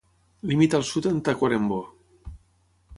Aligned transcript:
Limita 0.51 0.79
al 0.79 0.87
sud 0.93 1.09
amb 1.11 1.23
Tacuarembó. 1.29 1.79